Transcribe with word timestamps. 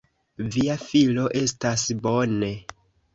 Via 0.53 0.77
filo 0.83 1.25
estas 1.41 1.83
bone. 2.07 2.51